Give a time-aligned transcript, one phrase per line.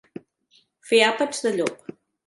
[0.93, 1.97] Fer àpats de llop.